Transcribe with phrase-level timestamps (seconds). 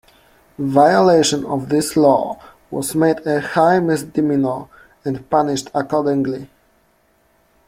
[0.57, 4.65] Violation of this law was made a high misdemeanor
[5.05, 6.49] and punished accordingly.